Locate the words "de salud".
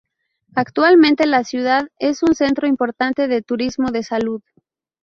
3.91-4.41